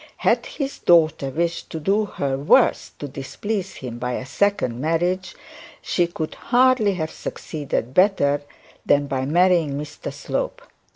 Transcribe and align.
Had 0.17 0.47
his 0.47 0.79
daughter 0.79 1.29
wished 1.29 1.69
to 1.69 1.79
do 1.79 2.05
her 2.05 2.35
worst 2.35 2.97
to 2.97 3.07
displease 3.07 3.75
him 3.75 3.99
by 3.99 4.13
a 4.13 4.25
second 4.25 4.81
marriage, 4.81 5.35
she 5.79 6.07
could 6.07 6.33
hardly 6.33 6.95
have 6.95 7.11
succeeded 7.11 7.93
better 7.93 8.41
than 8.83 9.05
by 9.05 9.27
marrying 9.27 9.73
Mr 9.73 10.11
Slope. 10.11 10.63